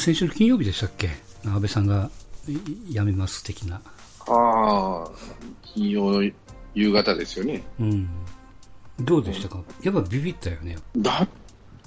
[0.00, 1.10] 先週の金曜日でしたっけ？
[1.44, 2.10] 安倍さんが
[2.46, 3.76] 辞めます的な。
[4.26, 5.10] ああ、
[5.62, 6.30] 金曜の
[6.74, 7.62] 夕方ですよね。
[7.78, 8.08] うん。
[9.00, 10.76] どうでしたか、うん、やっぱビビったよね。
[10.96, 11.28] だっ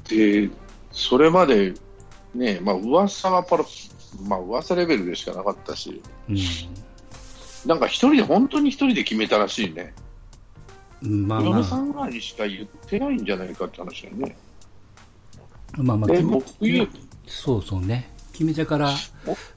[0.03, 0.49] て、
[0.91, 1.73] それまで、
[2.33, 3.65] ね、まあ噂はパラ、
[4.27, 6.37] まあ噂レベルでしかなかったし、うん、
[7.65, 9.93] なんか一人で、本当に一人で決めたらしいね。
[11.01, 14.37] まあまあ、嫁さんぐらいにしか言ってないんじゃないかって話だよね。
[15.77, 16.09] まあまあ、
[17.27, 18.11] そうそうね。
[18.31, 18.91] 決めてから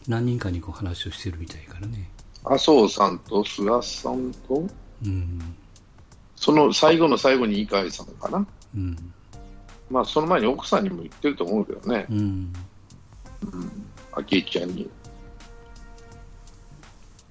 [0.06, 2.10] 何人かにこう話をしてるみたいからね。
[2.44, 4.66] 麻生さんと菅さんと、
[5.04, 5.56] うん、
[6.36, 8.46] その最後の最後に二階さんかな。
[8.74, 8.96] うん、
[9.90, 12.06] まあ、その前に奥さんにも言ってると思うけどね。
[12.10, 12.18] うん。
[12.18, 12.52] うん、
[14.12, 14.88] 昭恵ちゃんに。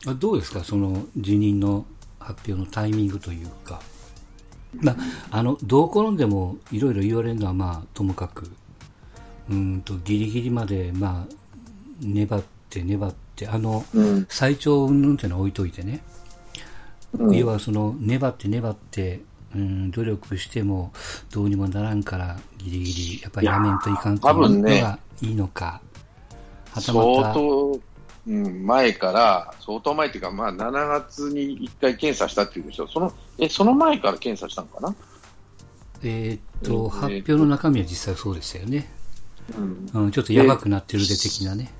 [0.07, 1.85] あどうですか、その辞任の
[2.19, 3.81] 発表のタイミングというか。
[4.81, 4.95] まあ、
[5.31, 8.51] あの、どう転んでもいろいろ言われるのはまあ、ともかく、
[9.49, 11.35] うんとギリギリまで、まあ、
[12.01, 16.01] 粘って粘って、あの、うん、最長云々っていうのは置いといてね、
[17.13, 19.21] うん、要はその粘って粘って、
[19.53, 20.91] うん、努力しても
[21.31, 25.81] どうにもならんからギリギリやっぱりやめんといかんというのがいいのか、
[26.71, 27.23] はたまた。
[27.23, 27.79] 相当、
[28.27, 34.95] うん、前から、相当前っていうか、まあ、7月に1回検査したっていうでしょ、そのえその前から検査したのかな？
[36.03, 38.91] えー、っと、発表の中身は実際そうでしたよね。
[39.93, 41.71] うん、ちょっとやばくなってるで的なね。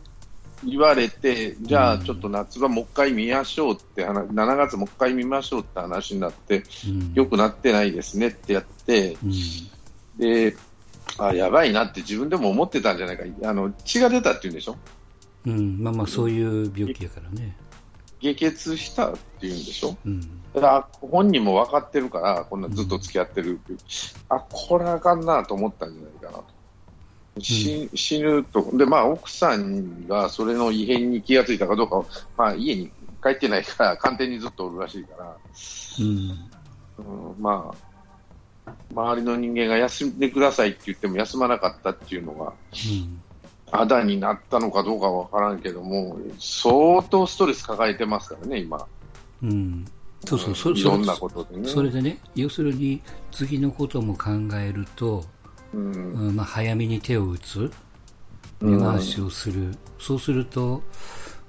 [0.64, 9.32] 言われて、じゃあちょっと夏場もう一回見ましょうって話、7月もう一回見ましょうって話になって、うん、よくなってないですねってやって、うん、
[10.18, 10.56] で、
[11.18, 13.24] あ、やばいなって自分でも思ってたんじゃないか。
[13.48, 14.78] あの、血が出たって言うんでしょ？
[15.46, 17.56] うん、まあまあそういう病気やからね。
[18.22, 20.22] 下血したって言うんでしょ、うん、
[20.54, 23.78] だから本人も分かってるから、こんなずっと付き合ってる、うん、
[24.30, 26.55] あ、これあかんなと思ったんじゃないかなと。
[27.40, 32.06] 死死ぬと、で、まあ、奥さんがそれの異変に気がついたかどうか
[32.38, 32.92] まあ、家に
[33.22, 35.38] 帰ってないから、官邸にずっとおるらしいから、
[36.00, 37.74] うん、うん、ま
[38.66, 43.22] あ、周りの人間が休んでくださいって言っても休まなかったっていうのが、うん、
[43.72, 48.86] あだになったのかどうかわからんけども、相当ストレス抱えてますからね、今。
[49.44, 49.86] うん、
[50.26, 51.68] そうそう、そいろんなことでね。
[51.68, 53.02] それでね、要するに
[53.32, 55.26] 次のことも考えると、
[55.76, 56.36] うん。
[56.36, 57.72] まあ、早めに手を打つ、
[58.62, 60.82] 根回しをする、そうすると、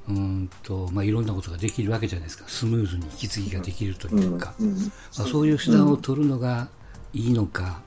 [0.09, 4.55] うんとまあ、いろんなことができるわけじゃないですか、スムーズに引き継ぎができるというか、
[5.19, 6.69] まあ、そういう手段を取るのが
[7.13, 7.83] いいのか、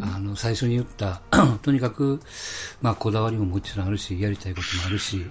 [0.00, 1.20] あの最初に言った
[1.62, 2.20] とにかく、
[2.80, 5.30] まあ、こだわりももちろんあるし、やりたいこともあるし、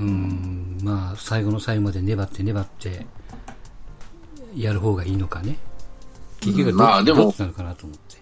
[0.00, 3.06] うんまあ、最後の最後まで粘って粘って
[4.56, 5.58] やる方がいいのかね、
[6.40, 8.17] 結局どっちなのかなと思って。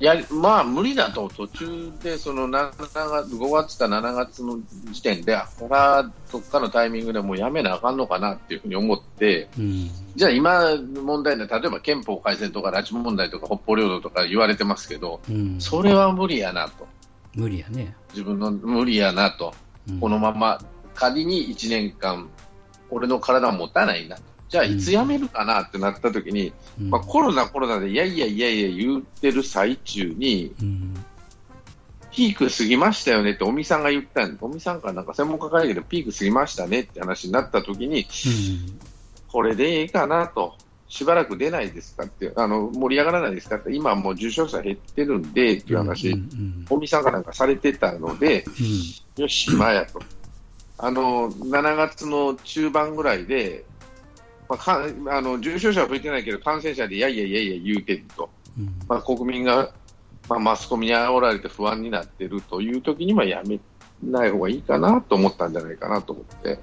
[0.00, 4.58] やまあ無理だと、途中でその7月5月か7月の
[4.90, 16.86] 時点で、これはどっかのタイミングでもうやめなあかんのかなっていうふうに思って、うん、じゃあ今、問題な例えば憲法改正とか拉致問題とか北方領土とか言われてますけど、うん、それは無理やなと。
[17.34, 17.94] 無理やね。
[18.10, 19.54] 自分の無理やなと。
[19.88, 20.60] うん、このまま
[20.94, 22.28] 仮に1年間、
[22.90, 24.22] 俺の体持たないなと。
[24.54, 30.94] じゃあいつ辞めるかなってなった時に、うん、まあ、コロナ、コロナでいやいやいやいや言ってる最中に、うん、
[32.12, 38.06] ピーク過ぎましたよねって尾身さんが言ったんで、尾身さんからなんか専門家会議でピーク過ぎましたねって話になった時に、うん、
[39.26, 40.54] これでいいかなと。
[40.86, 46.16] しばらく出ないですかって、あの盛り上がらないですかって、今もう重症者減ってるんでっていう話、尾、
[46.74, 48.44] うん、身さんがなんかされてたので、
[49.16, 50.00] よし、今やと。
[50.76, 53.64] あの7月の中盤ぐらいで、
[54.48, 58.28] まあ、かあの重症者は増えてないけど感染者でいやいやいやいや言うてると、
[58.58, 59.72] うん、まあ、国民が、
[60.28, 63.58] まあ、マスコミに煽られて不安になっているという時にはやめ
[64.02, 66.58] ない方がいいかなと思ったんじゃないかなと思って。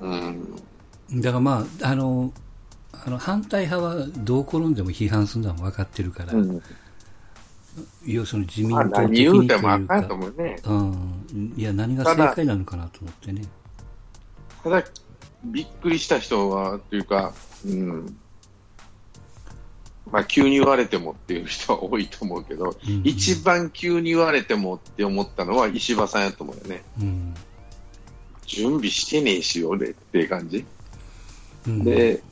[0.00, 2.32] うん、だからまああの
[2.92, 6.62] あの反対派はどう転んでも批判するのは分かってるから、うん、
[8.04, 13.42] 要するに自民党的にというか、まあ、ね、うん、いや何が正解なのかなと思ってね。
[14.62, 14.82] ただ
[15.52, 17.32] びっくりした人は、というか、
[17.64, 18.18] うん、
[20.10, 26.84] まあ、急に言われてもっていう人は多いと思うけど、うん、一番急に言われてもって思ったのは石破さんやと思うよね。
[27.00, 27.34] うん、
[28.46, 30.64] 準備してねえし、俺っていう感じ。
[31.66, 32.22] うん、で、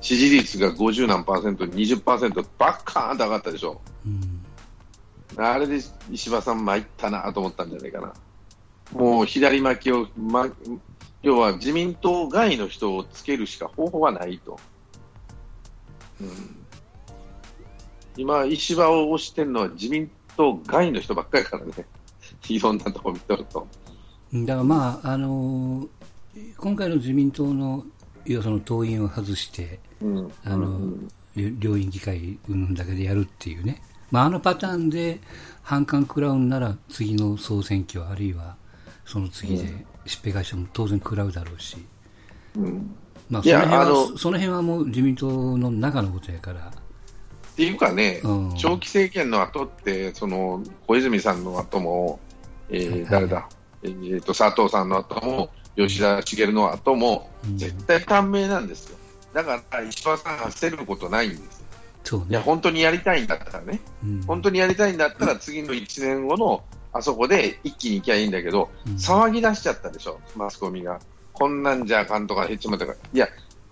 [0.00, 3.80] 支持率が50何パーセント、20%バッカーンと上がったでしょ。
[4.06, 5.80] うん、あれで
[6.10, 8.14] 石破さん参ったなと思ったんじゃないかな。
[8.92, 10.48] もう左巻きを、ま、
[11.22, 14.58] 要は自民党外の人をつけるしか方法はないと。
[16.20, 16.56] うん、
[18.16, 21.72] 今、石破を推してるのは自民党外の人ばっかりからね。
[22.48, 23.66] いろんなとこ見とると。
[24.32, 27.84] だからまあ、あのー、今回の自民党の
[28.24, 35.20] 要はその党員を外して、うん、あの、うん、両院議会うんだけでやるっていうね、まあ、あのパターンで
[35.62, 38.56] 反感食らうんなら次の総選挙あるいは
[39.08, 39.64] その次で
[40.04, 41.78] しっぺ返しも当然食らうだろうし、
[42.54, 42.94] うん、
[43.30, 46.60] まあ、その辺はその辺はもう自民党の中のことやから。
[46.60, 46.62] っ
[47.56, 52.20] ていうかね、うん、長期政権の後って、その小泉さんの後も、
[52.68, 53.48] えー、誰だ、
[53.82, 58.98] えー、と佐藤さんの後も、吉田茂の後も、絶対短命なんですよ。
[59.32, 61.64] だから石破さんが捨てることないんです。
[62.04, 66.62] そうね、いや本当にやりたいんだったらね、うん、本当にやりたいんだったら次の1年後の
[66.98, 70.98] あそこで一気に行きゃいいんだけど、うん、騒ぎ出しちゃったでしょ、マスコミが。
[71.32, 72.94] こんなんじゃあかんとか、へっちまとか。
[73.12, 73.28] いや、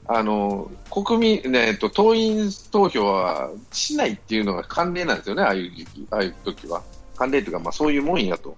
[0.07, 6.85] あの、国民、ね、えっと、党員投票はしないっていうのが慣例なんですよね、ああいう時期、ああいう時は。
[7.17, 8.57] 慣例というか、まあそういうもんやと。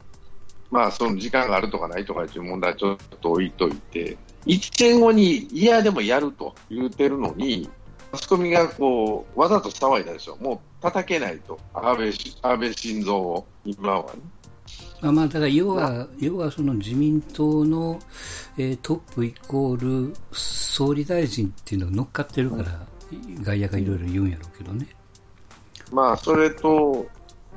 [0.71, 7.71] まあその時間があるとかないとかいう問題はちょっと置いといて、1年後に嫌でもやると言うてるのに、
[8.13, 10.37] マスコミがこう、わざと騒いだでしょ。
[10.37, 11.59] もう叩けないと。
[11.73, 14.21] 安倍、安倍晋三を、今はね。
[15.01, 18.01] あまあ、だから要は、要はその自民党の、
[18.57, 22.87] えー、トップイコール総理大臣っていうのが乗っかってるから、
[23.43, 24.87] 外野がいろいろ言うんやろうけどね。
[25.93, 27.07] まあ、それと、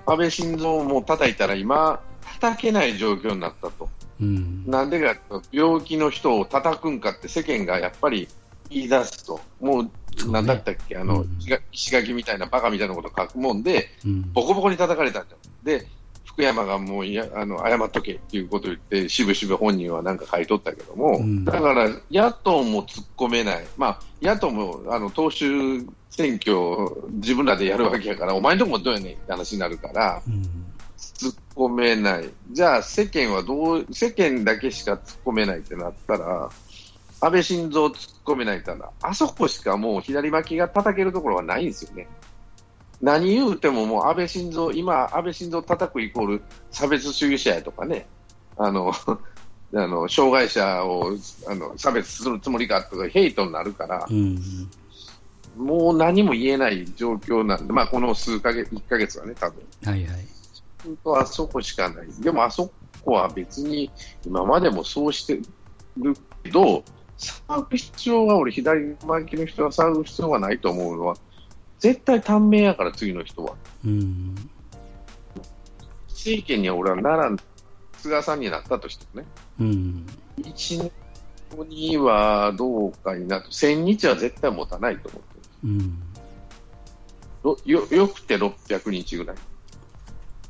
[0.06, 2.00] 安倍晋三も叩いたら今、
[2.40, 3.90] 叩けない状況になったと。
[4.20, 5.20] うん、なんでか
[5.52, 8.28] 病気の人を叩くんかって世間がやっぱり
[8.70, 9.40] 言い出すと。
[9.60, 11.26] もう、なんだったっけ、あの、
[11.72, 15.38] 石垣みたいなバカみたいなこと書くもんで、うん、ボコボコに叩かれたんだよ。
[15.64, 15.88] で、
[16.42, 26.58] 福山がもういやあの謝っとけっていうことを言って、しぶしぶ本人はなんか書いとったけども、うん、だから野党も突っ込めない、まあ、野党もあの党首選挙
[27.12, 30.42] 自分らでやるわけやから、お前のとこもどうやねんって話になるから、うん、
[30.98, 36.50] 突っ込めない、じゃあ世間はどう、世間だけしか突っ込めないってなったら、
[37.22, 37.92] 安倍晋三突っ
[38.26, 42.08] 込めないってなあそこしかもう左巻きが叩けるところはないんですよね。
[43.02, 48.08] 何言うてももう安倍晋三、今、安倍晋三叩くイコール差別主義者やとかね、
[48.58, 48.94] あの、
[49.74, 51.14] あの障害者を
[51.48, 54.40] あの差別するつもりかとか、ヘイトになるから、うん、
[55.56, 60.28] もう何も言えない状況なんで、まあ、この数ヶ月、1ヶ月はね、多分はいはい。
[60.84, 62.08] 本当あそこしかない。
[62.20, 62.72] でもあそ
[63.04, 63.92] こは別に
[64.26, 65.40] 今までもそうして
[65.98, 66.84] るけど、
[67.18, 71.16] 騒ぐ必要は、俺、左巻きの人は騒ぐ必要がないと思うのは、
[71.82, 73.56] 絶対短命やから、次の人は。
[73.84, 74.36] うん。
[76.08, 77.38] 政権には俺はならん、
[77.98, 79.28] 菅さんになったとしてもね。
[79.60, 80.06] うん。
[80.38, 80.92] 1年
[81.58, 85.74] 後にはどうかになと、1000日は絶対持たないと思ってる。
[87.44, 87.58] うん。
[87.66, 89.38] よ、よくて600日ぐらい。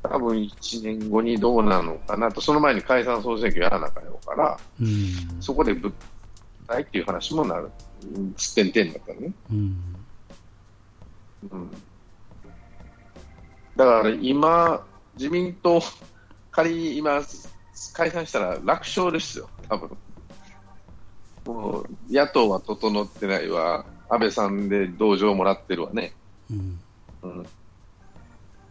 [0.04, 5.92] 多分1年後にどうなのかなと、その前に解散総選挙やらなあかんよから、うん、そこでぶっ
[6.68, 7.70] たいっていう話もなる、
[8.36, 9.32] つってんてんだからね。
[9.50, 10.01] うん
[11.50, 11.72] うん、
[13.76, 14.86] だから今、
[15.16, 15.82] 自民党、
[16.52, 17.22] 仮に今、
[17.94, 19.98] 解散したら楽勝ですよ、多分。
[21.46, 26.14] もう野党は整ってないわ、安倍さんで同情もらってるわね。
[26.52, 26.80] うん、
[27.24, 27.48] うん、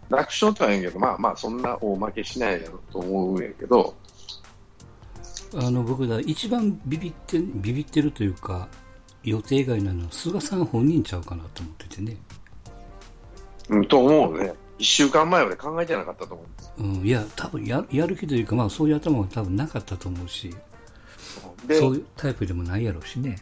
[0.09, 3.95] 楽勝とは言うんけど、まあまあ、そんな大負けしないやろと思うんやけど、
[5.55, 8.69] あの僕だ、一番ビビってビビってるというか、
[9.25, 12.17] 予定外なのは、菅さん本人ちゃうかなと思っててね。
[13.71, 14.53] うん、と思うね。
[14.79, 16.73] 1週間前まで考えてなかったと思うんです。
[16.79, 20.55] うん、いや、多分ややる気というか、まあ、そういう頭は多分なかったと思うし、
[21.69, 23.39] そういうタイプでもないやろうしね。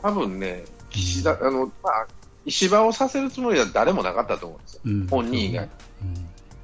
[0.00, 2.06] 多分ね、岸田、うん、あの、まあ、
[2.44, 4.80] 石破をさせるつもりは誰もなかったと思うんですよ。
[4.84, 5.68] うん、本人以外。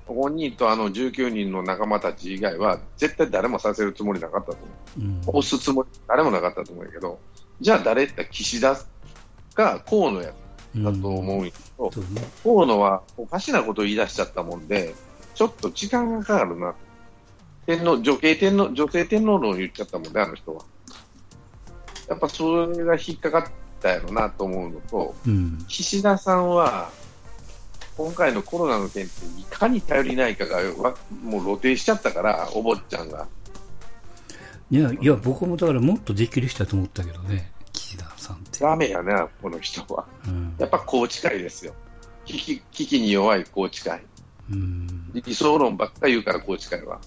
[0.08, 4.58] うん、本人とあの19人の仲間たち以外は、絶対誰もさせるつもりなかったと
[4.98, 5.38] 思う。
[5.38, 7.18] 押すつもり、誰もなかったと思うけど、
[7.60, 8.78] じゃあ誰って岸田
[9.54, 10.32] が河野や
[10.76, 11.52] だと思ううん
[11.88, 14.94] ね、河野はおかしなことを言い出しちゃったもんで、
[15.34, 16.75] ちょっと時間がかかるな。
[17.66, 20.62] 天皇、女系天皇、女性天皇の言っちゃったもんね、あの人は。
[22.08, 23.44] やっぱそれが引っかかっ
[23.80, 26.90] たやろなと思うのと、うん、岸田さんは、
[27.96, 30.58] 今回のコロナの件っていかに頼りないかが
[31.22, 33.28] もう露呈しちゃったから、お坊ちゃんが。
[34.70, 37.52] いや、いや、僕もだからもっとできる人だと思ったけどね。
[38.30, 40.06] さんってダメやな、この人は。
[40.26, 41.75] うん、やっぱ宏池会ですよ。
[42.25, 44.02] 危機危機に弱い宏池会。
[44.50, 47.00] うん、理想論ばっかり言うから、宏池会は。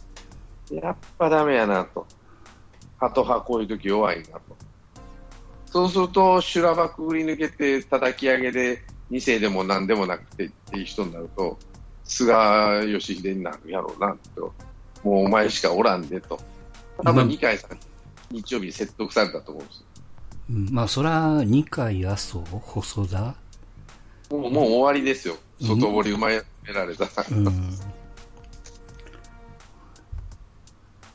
[0.71, 2.05] やっぱダメやなと。
[2.97, 4.41] ハト派こういう時弱いなと。
[5.65, 11.57] そうすると、修羅場くぐり抜けて叩き上げで2世でも何でもなくてっていう人になると、
[12.03, 12.33] 菅
[12.87, 14.53] 義偉になるやろうなと
[15.03, 16.39] もうお前しかおらんでと。
[17.03, 17.79] 多分二階さん、
[18.31, 19.85] 日曜日に説得されたと思うんですよ。
[20.49, 23.35] うん、まあ、そら、二階麻生、細田？
[24.29, 25.37] もう、もう終わりですよ。
[25.61, 27.11] 外堀埋められたら。
[27.31, 27.79] うん、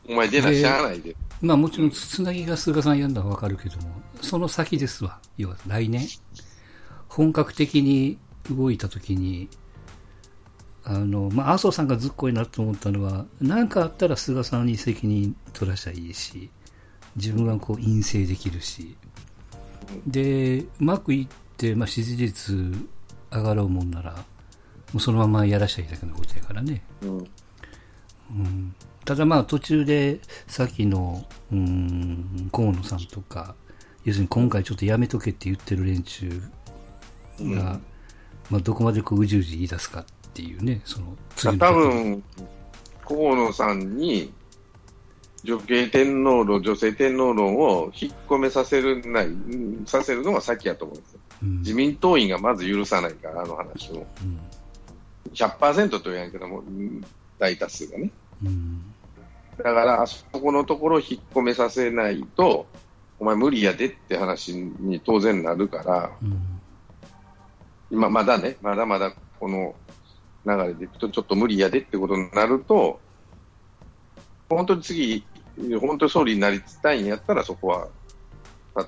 [0.08, 1.14] お前出なしゃあないで。
[1.40, 5.20] まあもちろん、つなぎが菅さんやるのはわかるけども、その先ですわ。
[5.36, 6.08] 要は来年、
[7.08, 8.18] 本格的に
[8.50, 9.48] 動いたときに、
[10.84, 16.50] あの、まあ、麻生さんがずっこいなと思ったのは、何かあったら菅さんに責任取らしたらいいし、
[17.16, 18.96] 自分がこう陰性できるし、
[20.06, 22.72] で、うまくいって、まあ、支持率
[23.30, 24.22] 上がろうもんなら、も
[24.94, 26.82] うそのままやらしゃいいだけのことやからね。
[27.02, 27.20] うん、う
[28.32, 28.74] ん。
[29.04, 33.54] ただまあ途中でさっきの、うん、河野さんとか、
[34.04, 36.44] 要するに今回ちょっとやめとけって言ってる連中が、
[37.40, 37.56] うん、
[38.50, 42.22] まあどこまでこううじうじ言い出すかっていうね、その次の多分、
[43.04, 44.32] 河野さんに
[45.44, 49.28] 女系天皇論、女性天皇論を引っ込めさせるない、
[49.86, 51.20] させるのが先やと思うんですよ。
[51.42, 53.94] うん、自民党員がまず許さないから、あの話を。
[53.94, 54.40] うん、
[55.32, 56.62] 100%と言わんけども、
[57.38, 58.10] 大多数がね。
[58.44, 58.94] うん
[59.58, 62.66] だから、あそこのところを引っ込めさせないと、
[63.18, 66.60] お前無理やでって話に当然なるから、うん、
[67.90, 69.74] 今まだね、まだまだこの
[70.46, 73.00] 流れでいくと、ちょっと無理やでってことになると、
[74.48, 75.24] 本当に次、
[75.80, 77.88] 本当に総理になりたいんやったら、そこは、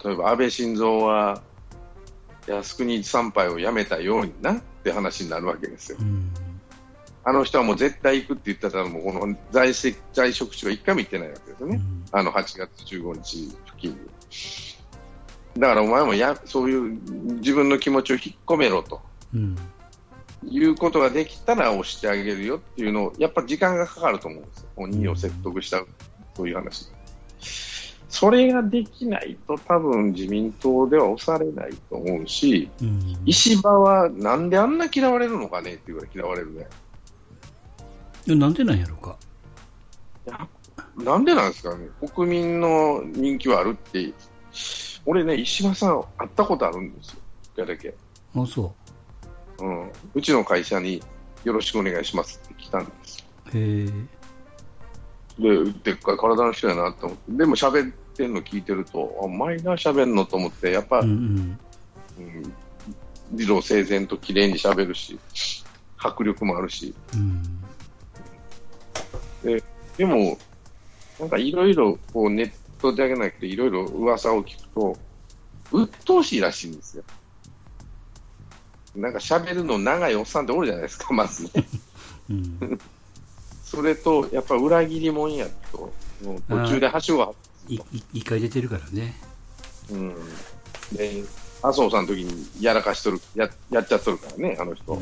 [0.05, 1.43] 例えば安倍晋三は
[2.47, 5.99] 靖国参拝をやめたようになって話になるわけですよ。
[6.01, 6.31] うん。
[7.23, 13.99] あの人はもう絶対行くって言ってたら、もうこの在籍在職中は一回も行ってないわけですよね、うん、あの8月15日付近に。
[15.59, 16.99] だからお前もやそういう
[17.39, 19.01] 自分の気持ちを引っ込めろと、
[19.35, 19.57] うん、
[20.45, 25.85] いうことができたら押してあげるよっていうのを、やっぱり時間がかかると思うんですよ、本人を説得した、
[26.35, 26.89] そういう話。
[28.09, 36.67] それができないと多分自民党では押されないと思うし、うん、石破はなんであんな嫌われるのかねっていうぐらい嫌われるね。
[38.27, 39.17] なんでなんやろうか。
[40.97, 44.13] なんでなんですかね、国民の人気はあるって、
[45.07, 47.95] 俺ね、石破さん、会ったことあるんですよ、一回だけ。
[48.35, 48.73] あそう、
[49.61, 49.91] うん。
[50.15, 51.03] うちの会社に
[51.45, 53.25] よろしくお願いしますって来たんです
[53.55, 53.87] へ
[55.39, 61.59] で、でっかい体の人やなと思って、でも喋ってんの聞いてると、あ、マイナー喋んのと思って、やっぱ、うん、
[62.19, 62.53] うん、
[63.33, 65.19] 理路整然と綺麗に喋るし、
[65.97, 66.95] 迫力もあるし。
[67.15, 67.43] うん
[69.43, 69.63] で
[69.97, 70.39] でも、
[71.19, 71.99] なんかいろいろ
[72.31, 74.97] ネットだけなくていろいろ噂を聞くと、
[75.73, 77.05] 鬱陶しいらしいんですよ。
[78.97, 81.51] なんか喋るの長いおっさんっておるじゃないですか、 まずね。
[82.31, 82.81] うん、
[83.65, 85.93] それと、やっぱ裏切り者やと、
[86.23, 87.35] もう途中で橋を
[87.69, 89.15] 一回出てるからね。
[89.91, 90.15] うん。
[90.93, 91.25] で、
[91.63, 94.93] 麻生さんの時にやらかしとる、ややっちゃっとるからね、あの人。
[94.93, 95.01] うん、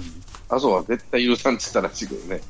[0.49, 2.41] 麻生は絶対許さんって言ったらしいけどね。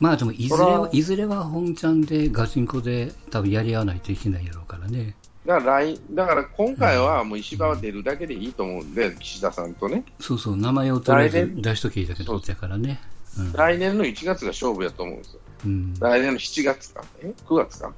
[0.00, 5.14] まあでもいずれは、いずれは本ちゃんでガチンコで多分やり合わないといけないやろうからね。
[5.46, 10.04] だから来だから今回はもう石破は出るだけでいいと思うんで、うん、岸田さんとね。
[10.20, 12.24] そうそう、名前をとりあえず出しとけいいだけ
[12.54, 13.00] からね、
[13.38, 15.40] うん、来年の1月が勝負やと思うんですよ。
[15.66, 17.92] うん、来年の7月か、え ?9 月か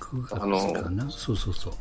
[0.00, 1.72] ?9 月かなそうそうそう。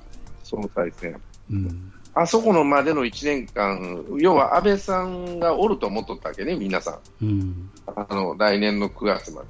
[0.44, 1.20] 総裁選。
[1.52, 9.48] うんあそこのまでの1年間、要は安倍さんがおると思っとったわけね、皆さん、うん、あの来年の9月まで。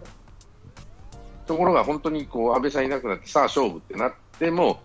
[1.48, 4.80] ところが本当にこう安倍さんいなくなって、さあ勝負ってなっても、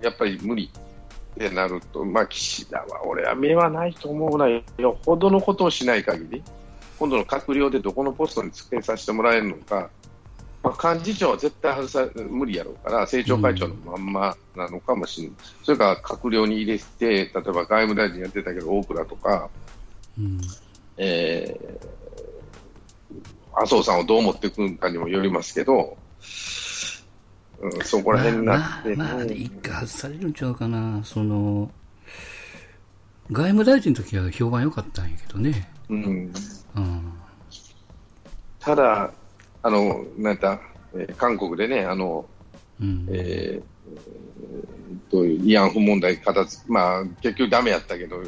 [0.00, 4.62] やっぱり無理ってなると、まあ、岸田は俺は目はないと思うなよ
[5.04, 6.42] ほどのことをしない限り、
[6.98, 9.90] 今度の閣僚でどこのポストにつけさせてもらえるのか、
[10.62, 19.50] まあ、幹事長は絶対外さ無理やろうから、政調会長のまんまなのかもしれない、うん、それから閣僚に入れて、例えば外務大臣やってたけど、大蔵とか、
[20.18, 20.40] うん、
[20.98, 25.96] えー、麻生さんをどう持っていくかにもよりますけど、
[27.62, 31.70] うん、そこら辺になって、まあ、まあ、まあ、一回外されるんちゃうかな、その
[33.30, 35.68] 外務大臣の時は評判良かったんやけどね。
[35.88, 36.32] うん、
[36.76, 37.12] うん、
[38.58, 39.12] ただ
[39.62, 40.60] あの、なんた、
[40.94, 42.26] えー、韓国でね、あの、
[42.80, 48.22] うん、えー、と慰安婦問題片付まあ、結局ダメやったけど、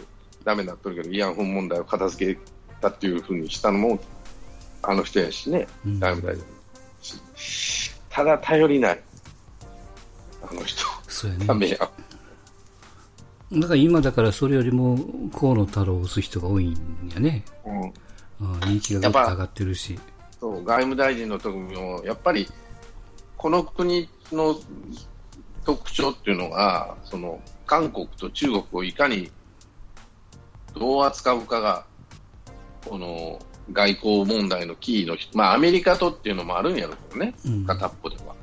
[0.44, 2.40] ダメになっとるけど、慰安婦問題を片付け
[2.80, 3.98] たっていうふうにしたのも、
[4.82, 6.44] あの人やしね、外務大臣。
[8.10, 9.02] ただ頼りない。
[10.50, 10.82] あの人。
[11.08, 11.46] そうやね。
[11.46, 11.78] ダメや。
[13.52, 14.98] だから今だからそれよりも
[15.38, 16.76] 河野太郎を押す人が多いん
[17.12, 17.44] やね。
[17.64, 17.92] うん。
[18.60, 19.98] 人気がぐっと上がってるし。
[20.40, 22.48] そう外務大臣の時も、やっぱり
[23.36, 24.56] この国の
[25.64, 29.30] 特徴っていうのが、その韓国と中国をいかに
[30.74, 31.86] どう扱うかが、
[32.84, 33.38] この
[33.72, 38.34] 外交問題のキーの、まあ、アメリカとっていうのもあるんやろうけどね、うん、片っぽでは。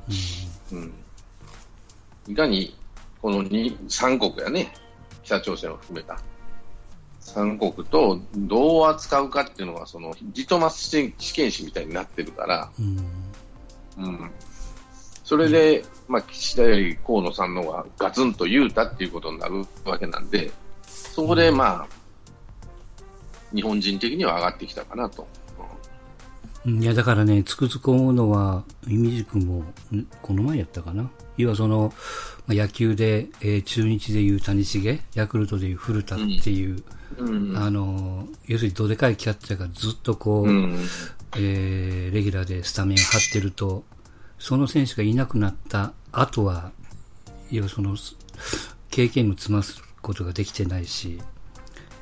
[0.72, 0.94] うん、
[2.32, 2.74] いかに
[3.22, 4.74] この3国やね、
[5.24, 6.18] 北朝鮮を含めた。
[7.20, 14.32] 3国とどう扱うかっていうのは、そのジトマス試験紙みたいになってるから、うん、うん、
[15.24, 20.52] それで、まあ、岸田より河野さんの方がガツンと言うたっていうことになるわけなんで、
[20.88, 21.88] そこでまあ、
[23.54, 25.28] 日本人的には上がってきたかなと。
[26.66, 29.64] いや、だからね、つくづく思うのは、イミジ君も、
[30.22, 31.10] この前やったかな。
[31.38, 31.92] 要はその、
[32.48, 36.84] 野球で、えー、中日でいう谷繁、ヤクルトでいう古田っていう、
[37.18, 40.80] うん、あの、要するにどでかいキャッチャーがずっとこう、うん、
[41.38, 43.84] えー、レギュラーでスタメン張ってると、
[44.38, 46.72] その選手がいなくなった後は、
[47.50, 47.98] 要はその、
[48.92, 51.20] 経験も積ますことができてないし、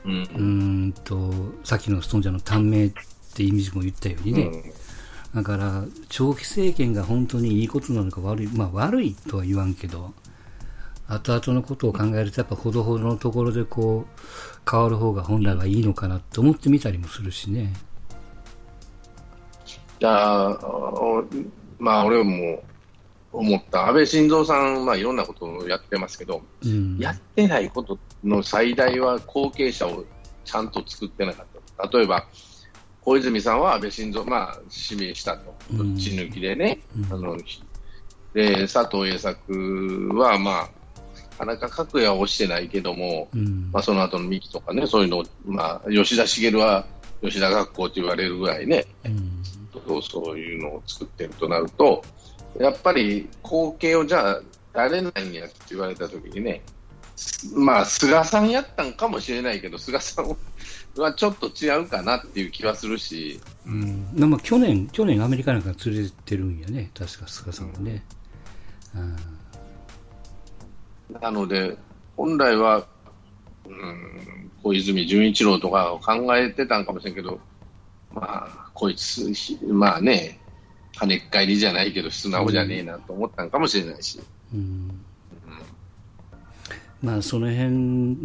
[0.04, 0.44] うん、う
[0.88, 1.32] んと、
[1.63, 2.92] さっきのストンジャーの短命
[3.31, 10.13] ってイメージも言ったようにね、うん、だから、長期政権が本当にいいことなのか悪い、まあ悪いとは言わんけど、
[11.07, 17.74] 後々のことを考えると、やっぱほどほどのところでこう、変わる方が本来はいいのかなと思ってみたりもするしね。
[20.00, 20.57] いや
[21.79, 22.63] まあ俺も
[23.31, 23.88] 思った。
[23.88, 30.05] 安倍晋三さん、まあいろんなことをやってますけど、うん、やってないことの最大は後継者を
[30.45, 31.45] ちゃんと作ってなかっ
[31.77, 31.98] た。
[31.98, 32.27] 例えば、
[33.01, 34.60] 小泉さんは安倍晋三、まあ
[34.91, 35.56] 指名したと。
[35.72, 36.79] どっち抜きでね。
[36.98, 37.38] うん、あの
[38.34, 40.70] で、佐藤栄作は、まあ、
[41.39, 46.85] 田中角栄は押してないけども、うん、まあその後の三木とかね、そういうのまあ吉田茂は
[47.22, 49.42] 吉田学校と言われるぐらいね、うん、
[50.01, 52.03] そういうのを作ってるとなると、
[52.59, 54.42] やっぱり後継をじゃあ
[54.74, 56.62] 誰なんやって言われたときにね、
[57.55, 60.38] まあ、菅さんやったんかもしれないけど、菅さん
[60.98, 63.40] はちょっと違うかなっていう気はするし。
[63.66, 64.10] うん。
[64.16, 68.04] まあ、去年、去年アメリカなんか連れてるんやね、確か菅さんはね。
[68.96, 69.00] う
[71.18, 71.78] ん、なので、
[72.18, 72.88] 本来は、
[73.66, 77.40] うん、小泉純一郎とかを考えてたんかもしれんけど、
[78.14, 79.32] まあ、こいつ、
[79.68, 80.40] まあね、
[80.96, 84.20] 跳ねっ返りじゃないけど、素直じゃねえなと思ったんかもしれないし。
[84.54, 85.06] うん、うん、
[87.01, 87.70] まあ、その辺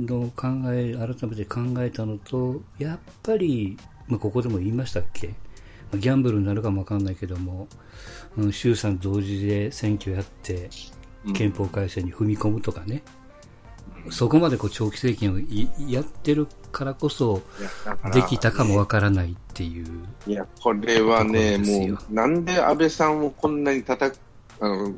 [0.07, 3.77] の考え、改めて考えたのと、やっぱり、
[4.09, 5.35] まあ、ここでも言いましたっけ、ま
[5.95, 7.69] あ、ギャンブルになるかもわかんないけども、
[8.37, 10.71] うん、衆参同時で選挙やって、
[11.35, 13.03] 憲法改正に踏み込むとかね、
[14.07, 17.43] うん、そこまでこう長期政権をやってるからこそ、
[18.13, 19.87] できたかもわからないっていう、
[20.27, 24.21] いや、これはね、もう、なんで安倍さんをこんなに叩く、
[24.61, 24.93] あの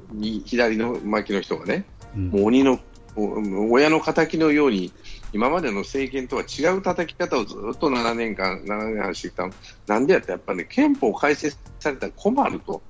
[0.45, 1.85] 左の巻きの人がね、
[2.17, 2.81] うん、もう鬼の、
[3.17, 4.93] 親の敵のように、
[5.33, 9.49] 今までの政権とは違う叩き方をずっと7年間、7年半してきた。
[9.87, 12.83] なんでやったらやっぱね、憲法改正されたら困ると。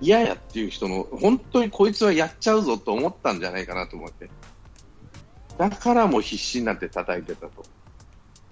[0.00, 4.30] 嫌やっていう人の、本当にこいつはやっちゃうぞと思ったんじゃないかなと思って。
[5.58, 7.64] だからもう必死になって叩いてたと。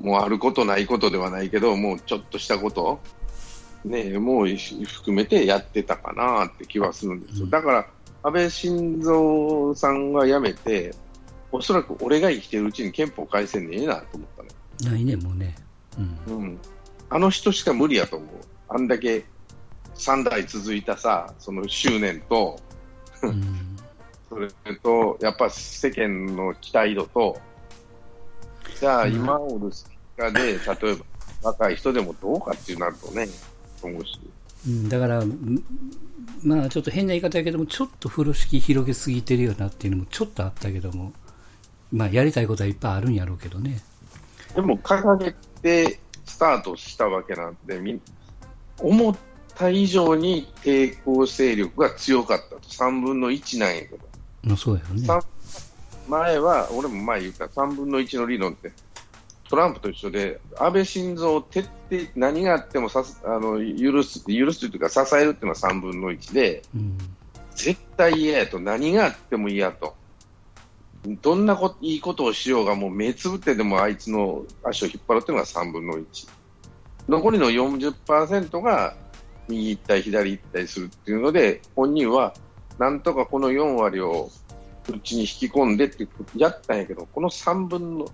[0.00, 3.00] もうあることないことではないけど、もうちょっとしたこと、
[3.84, 7.46] ね、もう含めてやってたかなって気はするんですよ。
[7.46, 7.86] だから、
[8.22, 10.94] 安倍晋三さんが辞めて、
[11.50, 14.92] おそらく俺が生きてるうちに憲法改正ねえなと思ったの。
[14.92, 15.56] ないね、もうね。
[16.26, 16.34] うん。
[16.36, 16.58] うん、
[17.10, 18.28] あの人しか無理やと思う。
[18.68, 19.24] あんだけ
[19.94, 22.60] 3代続いたさ、その執念と、
[23.22, 23.76] うん、
[24.28, 24.48] それ
[24.82, 27.40] と、やっぱ世間の期待度と、
[28.78, 30.58] じゃあ今おるスピで、例え
[30.94, 31.04] ば
[31.42, 33.26] 若い人でもどうかってなるとね、
[33.82, 34.20] 思うし。
[34.66, 35.22] うん、だから、
[36.42, 41.12] まあちょっと変な言い方やけども、ちょっと風呂敷広げすぎてるよなっていうのもちょっとあったけども、
[41.92, 43.80] まあやりたいことはいっぱいあるんやろうけどね。
[44.54, 48.00] でも掲げてスタートしたわけなんで、み
[48.80, 49.16] 思っ
[49.54, 53.98] た以上に抵抗勢力が強かったと、3分の1なんやけど。
[54.44, 55.08] まあ、そうやよね。
[56.08, 58.72] 前は、俺も前言った3分の1の理論って、
[59.48, 61.70] トランプと一緒で、安倍晋三を徹底、
[62.16, 66.98] 何があってもさあの許す、許すというか支えるっていうのは3分の1で、うん、
[67.54, 69.94] 絶対嫌やと、何があっても嫌と。
[71.22, 76.28] どんなこいいことをしようが、もう目つぶってでもあいつの足を引っ張るっていうのが3分の1。
[77.08, 78.94] 残りの40%が
[79.48, 82.34] 右行ったり左行ったりするっていうので、本人は
[82.78, 84.30] なんとかこの4割を
[84.88, 86.06] うちに引き込んでって
[86.36, 88.06] やったんやけど、この3分の、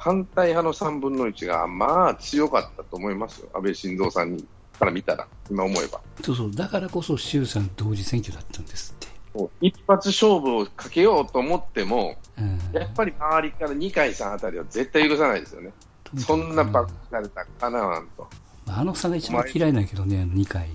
[0.00, 4.46] 反対派の3分の1が、まあ強かったと思いますよ、安倍晋三さんに
[4.78, 6.00] から見たら、今思えば。
[6.24, 9.50] そうそう、だからこそ衆参同時選挙だったんですって。
[9.60, 15.70] 一発勝負をかけようと思っても、うん、やっぱり周りから二階さんあたりは絶対許さないですよね。
[16.16, 18.26] そんなばっかりだかなわんと。
[18.66, 20.68] あのさんが一番嫌いけどね、二階。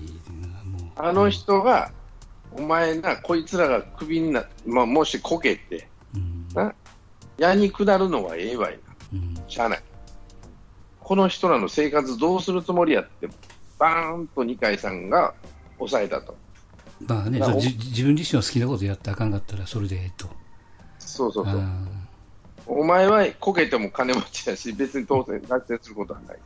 [0.96, 1.90] あの人が、
[2.52, 6.74] お前な、こいつらがクビにな、まあ、もしこけて、うん、な、
[7.36, 8.78] 矢に下るのはええわいな。
[8.78, 8.85] うん、
[9.48, 9.82] しゃあない。
[11.00, 13.28] この人らの生活どうするつもりやって、
[13.78, 15.34] バーンと二階さんが
[15.78, 16.36] 抑えたと。
[17.06, 20.26] まあね、自分自身の好きなことやってあかんかったらそれでええと。
[20.98, 21.62] そうそうそう。
[22.66, 26.38] お前はこけても金持ちだし、別に当選、落選することはない。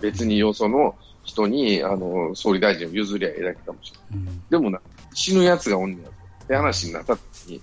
[0.00, 4.26] 別によその人にあの総理大臣を譲りゃええだけかもしれない。
[4.26, 4.80] うん、でもな、
[5.14, 7.60] 死ぬ奴がおんねやって話になった時に、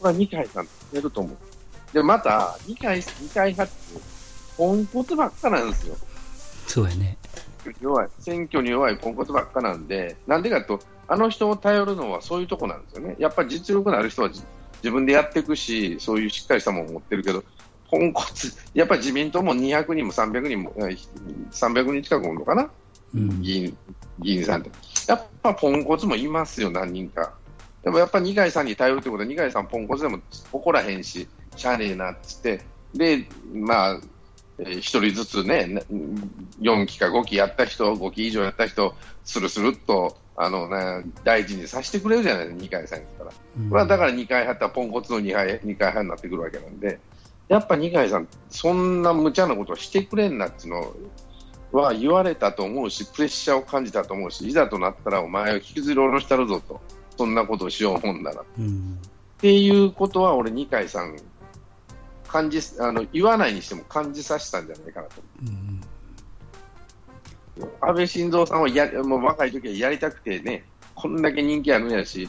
[0.00, 1.36] これは二階さんやると思う。
[1.92, 4.00] で、また、二階、二階派って、
[4.56, 5.96] ポンコツばっかなんですよ。
[6.66, 7.16] そうやね。
[7.80, 8.08] 弱い。
[8.18, 13.16] 選挙に弱いポンコツばっかなんで、なんでかと、あの人を頼るのはそういうとこなんですよね。
[13.18, 17.42] やっぱり実力のある人は自分でやっていくし、そういうしっかりしたものを持ってるけど、
[17.90, 22.70] ポンコツ、やっぱり自民党も200人も300人も、300人近くおるのかな、
[23.14, 23.76] うん、議員
[24.18, 24.70] 議員さんって。
[25.06, 27.32] やっぱポンコツもいますよ、何人か。
[27.82, 30.20] でもやっぱり二階さんに頼るってことは、二階さんポンコツでも
[30.52, 31.26] 怒らへんし、
[31.58, 32.60] しゃあねえなっつって、
[32.94, 34.00] で、まあ、
[34.60, 35.82] 一人ずつね、
[36.60, 38.94] 4期か5期やった人、5期以上やった人、
[39.24, 43.30] するするっと、あのね、大事にさせてくれるじゃないですか、二階さんやったら。
[43.58, 46.98] うん、まあ、だから二階派ったらポンコツの二階二階派になってくるわけなんで、
[47.48, 50.92] やっぱ二階さん、そんな無茶なことをしてくれんなっていうの
[51.72, 56.80] は言われたと思うし、プレッシャーを感じたと思うし、いざとなったらお前を引きずり下ろしたるぞと、
[57.16, 58.44] そんなことをしようもんなら。
[58.58, 61.16] うん、っていうことは、俺、二階さん、
[62.28, 65.22] 感じあの言わないにしても感じさせたんじゃないかなと。
[65.42, 65.80] うん
[67.80, 70.64] 安倍晋三さんはやもう若い時はやりたくてね、
[70.94, 72.28] こんだけ人気あるんやし、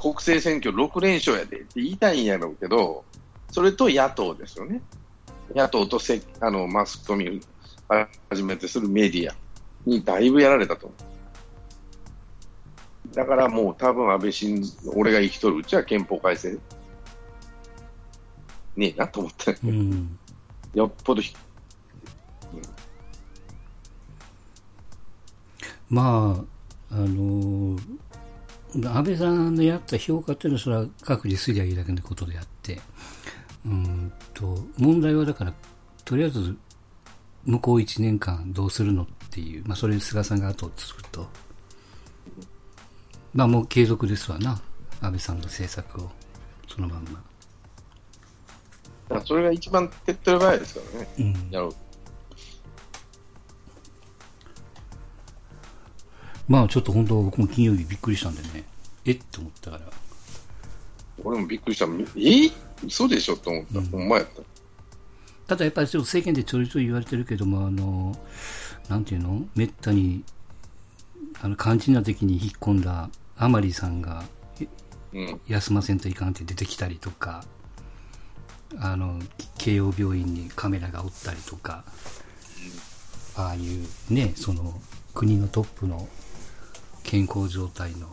[0.00, 3.04] 国政選挙6連勝やでって言いたいんやろうけど、
[3.50, 4.80] それと野党ですよね。
[5.54, 7.32] 野党とせあのマスコミを
[8.30, 9.34] 初めてするメディア
[9.84, 10.94] にだいぶやられたと思
[13.12, 13.14] う。
[13.14, 14.62] だからもう多分安倍晋
[14.94, 16.56] 俺が生きとるうちは憲法改正
[18.76, 20.18] ねえなと思った、うん、
[20.74, 22.62] よっぽど、うん、
[25.88, 26.44] ま
[26.90, 27.78] ああの
[28.74, 32.80] 安倍さんのやった評価っていうのはそれは各自すりゃいいだけのことであって
[33.66, 35.52] うんと問題はだから
[36.04, 36.56] とりあえず
[37.44, 41.26] 向こう1年間どうするのっていう、まあ、それ菅さんが後を継ぐと、
[43.34, 44.60] まあ、もう継続ですわな。
[45.00, 46.10] 安倍さんの政策を
[46.68, 47.22] そのまんま。
[49.20, 51.74] それが一番手っ取り早いですからね、うん、やろう
[56.48, 58.64] まあちょっと本当、僕も金曜日びっくりしたんでね、
[59.04, 59.12] え？
[59.12, 59.84] って思ったから。
[61.24, 62.50] 俺もびっくりした、え？
[62.84, 64.42] 嘘でしょと思った、うん、ほんまやった。
[65.46, 68.18] ただやっぱりちょっと政権でちょいちょい言われてるけども、あの、
[68.88, 69.46] なんていうの？
[69.54, 70.24] めったに、
[71.40, 74.24] あの、肝心な時に引っ込んだ甘利さんが、
[75.14, 77.44] うん、休ませんといかんって出てきたりとか、
[78.80, 79.18] あの、
[79.58, 81.84] 慶応病院にカメラがおったりとか、
[83.36, 84.80] ああいうね、その、
[85.14, 86.08] 国のトップの
[87.02, 88.08] 健康状態の、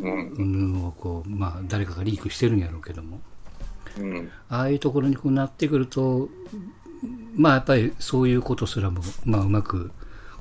[0.00, 3.20] うん、をこう、まあ、誰かがリークしてるんやろうけども、
[3.98, 6.28] うん、ああいうところにこうなってくると、
[7.36, 9.92] まあ、やっぱりそういうことすらも、まあ、うまく、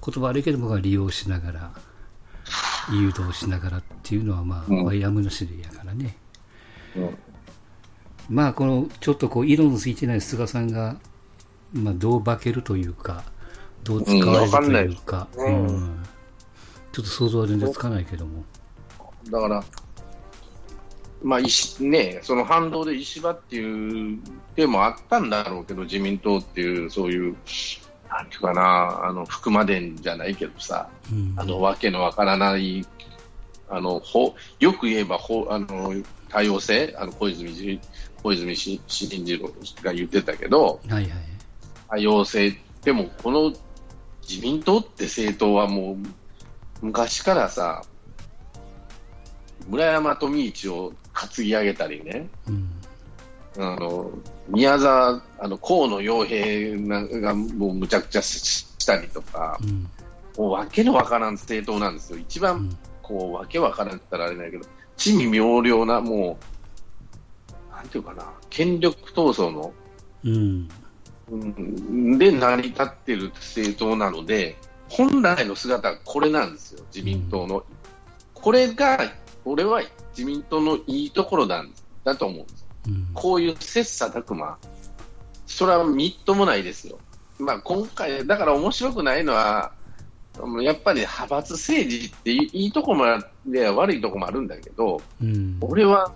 [0.05, 1.71] 言葉悪いけども、利用しながら、
[2.91, 6.17] 誘導しながらっていうのは、まあ、やむなしでやからね。
[6.95, 7.17] うん
[8.29, 10.97] まあ、このちょっとこう色のついてない菅さんが、
[11.73, 13.23] まあ、どう化けるというか、
[13.83, 16.03] どう使われるというか、うん、うん、
[16.91, 18.43] ちょっと想像は全然つかないけども。
[19.29, 19.63] だから、
[21.21, 24.19] まあ石ね、その反動で石破っていう
[24.55, 27.35] 手もあったんだろうけど、自民党っていう、そういう、
[28.09, 32.85] なんていうかな、あの福間伝じゃないけどさ、うん、あのわけのわからない、
[33.69, 35.93] あのほよく言えばほあの
[36.29, 37.79] 多様性、あの小泉
[38.23, 39.49] 小泉進次郎
[39.83, 41.11] が言ってたけど、はいはい、
[41.89, 43.53] 多様性、でもこの
[44.27, 45.97] 自民党って政党はもう
[46.81, 47.83] 昔からさ、
[49.67, 52.69] 村山富市を担ぎ上げたりね、うん、
[53.57, 54.09] あの
[54.47, 56.77] 宮沢、あの河野洋平
[57.21, 59.87] がもうむちゃくちゃしたりとか、うん、
[60.37, 62.69] もうわけのわからん政党なんですよ、一番
[63.01, 66.52] こうわけわからんって言ったらあれだけど、地味妙良な、もう
[67.83, 69.73] なんていうかな、権力闘争の、
[70.23, 74.55] うん、で成り立ってる政党なので、
[74.87, 77.57] 本来の姿はこれなんですよ、自民党の。
[77.57, 77.63] うん、
[78.33, 78.99] これが、
[79.43, 79.81] 俺は
[80.15, 81.73] 自民党のいいところなん
[82.05, 82.65] だと思うんです。
[82.87, 84.57] うん、こういう切磋琢磨、
[85.45, 86.97] それはみっともないですよ。
[87.37, 89.73] まあ、今回、だから面白くないのは、
[90.61, 96.11] やっぱり派閥政治っていいとこもあって悪いとこもあるんだけど、うん、俺は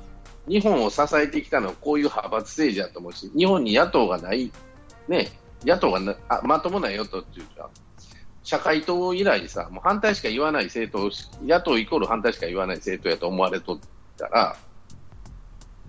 [0.47, 4.51] 日本を支えてきたのはこういう派閥政治だと思うし、日本に野党がない、
[5.07, 5.29] ね、
[5.63, 7.69] 野党がなあまともな与党っていうか、
[8.43, 11.11] 社会党以来さ、もう反対しか言わない政党、
[11.45, 13.79] 野党イコール反対しか言わない政党やと思われとっ
[14.17, 14.55] たら、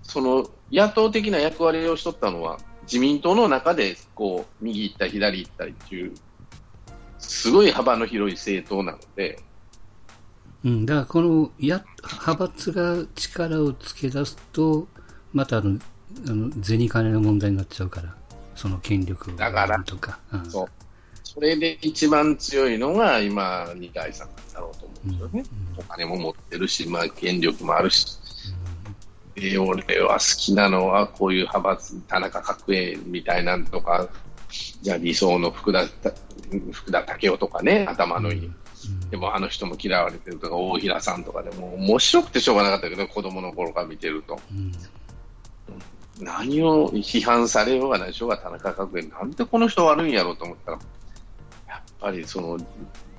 [0.03, 6.13] その野党的な役割をしとったのは、自民党の中でこう右行ったり左行ったりっていう、
[7.17, 9.39] すごい幅の広い政党なので、
[10.65, 14.87] うん、だからこのや派閥が力をつけ出すと、
[15.33, 15.79] またあの、
[16.27, 18.15] あの銭金の問題になっちゃうから、
[18.55, 20.19] その権力だからとか。
[20.33, 20.69] うん、そう
[21.23, 25.43] それで一番強いのが今、二階さんだろうと思うんですよね。
[25.75, 28.17] うん、お金も持ってるし、まあ、権力もあるし。
[29.35, 34.09] うん、で俺は好きなのは、こういう派閥、田中角栄みたいなんとか、
[34.81, 35.85] じゃあ理想の福田
[36.71, 38.51] 福田赳夫とかね、頭のいい。
[39.09, 44.39] でもあの人も嫌われてるとか、大平さんとかでも面白くてしょうがなかったけど、子供の頃から見てると。
[44.51, 44.71] うん、
[46.19, 50.79] 何を批判されようがないしょうが田中角栄、なんでこの人悪いんやろうと思ったら、
[51.67, 52.57] やっぱりその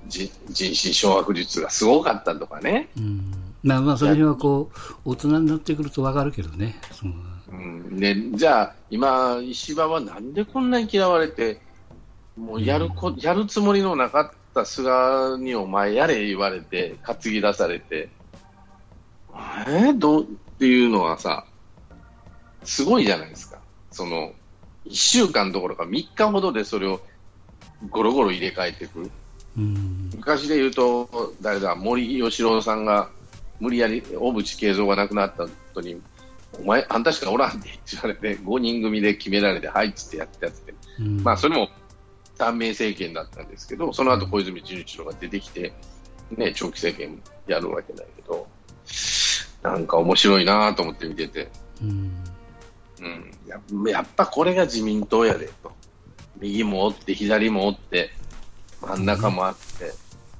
[0.08, 0.30] 人
[0.74, 2.88] 心掌握術がすごかったとかね。
[2.96, 4.70] うん、まあまあ、それはこ
[5.04, 6.80] う、大人になってくるとわかるけどね。
[6.92, 7.14] その
[7.52, 11.60] うん、でじゃあ、今、石破はなんでこんなに嫌われて、
[12.36, 18.08] もうやるこ、やるつもりのなかった菅にお前やれ言われて、担ぎ出されて、
[19.66, 19.90] え？
[19.90, 20.24] ー、どう？
[20.24, 20.26] っ
[20.58, 21.44] ていうのはさ、
[22.64, 23.58] すごいじゃないですか。
[23.90, 24.32] その、
[24.86, 27.00] 1週間どころか3日ほどでそれを
[27.88, 29.10] ゴロゴロ入れ替えていく。
[29.56, 33.10] 昔で言うと、誰だ、森喜朗さんが
[33.58, 36.00] 無理やり小渕恵三が亡くなった後に、
[36.62, 40.74] お前、あんたしかおらんって言われて、5人組で決められて、はいっつってやったやつで、
[41.22, 41.68] まあそれも
[42.40, 45.74] 短命政権だったんですけど、その後小泉純一郎が出てきて、
[46.30, 48.48] ね、長期政権やるわけだけど、
[49.62, 51.50] なんか面白いなと思って見てて、
[51.82, 52.24] うん、
[53.00, 53.30] うん。
[53.46, 53.60] や、
[53.92, 55.72] やっぱこれが自民党やでと、
[56.38, 58.10] 右も折って、左も折って、
[58.80, 59.92] 真ん中もあって、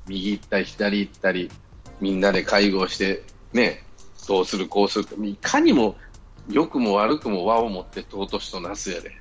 [0.08, 1.50] 右行ったり、左行ったり、
[2.00, 3.84] みんなで会合して、ね、
[4.26, 5.96] どうする、こうするいかにも
[6.48, 9.19] 良くも悪くも和を持って尊しとなすやで。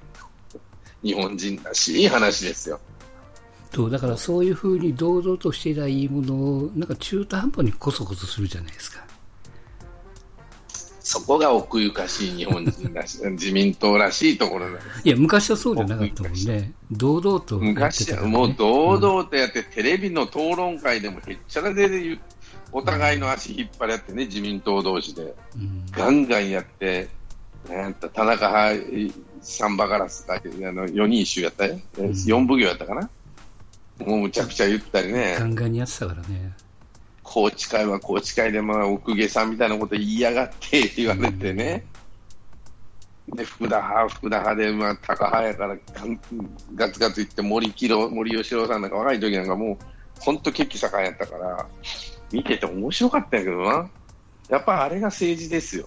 [1.04, 2.80] 日本人らしい話ですよ。
[3.74, 9.10] そうだからそういうふうに堂々としていたいいものをなんか中途半端にこそこそするじゃないですか。
[11.10, 15.02] そこが奥ゆかしい日本人らしい、自民党らしいところなんです。
[15.06, 16.72] いや、昔はそうじゃなかったもんね。
[16.92, 22.20] 堂々と、ね、昔はもう堂々とやって、うん、テレビの討論会でもへっちゃらで
[22.72, 25.34] お互いの足引っ張り合ってね、自民党同士で。
[25.56, 27.08] うん、ガンガンやって、
[27.68, 33.10] なん田中派サンバガラスか、あの4人一周やったよ、うん、4奉行やったかな、
[34.00, 36.54] もうむちゃくちゃ言ったりね、ガンガンにやってたからね。
[37.32, 41.86] 高知会は高知会で、まあ、奥下さんみたいなこと言いやがって言われてね、
[43.28, 45.78] うん、で福田派、福田派で、まあ、高派やから
[46.74, 49.78] ガツガツ言って、森喜朗森喜朗さんなんか若い時なんかもう、
[50.20, 51.68] 本当、血気盛んやったから、
[52.32, 53.90] 見てて面白かったんやけどな、
[54.50, 55.86] やっぱあれが政治ですよ。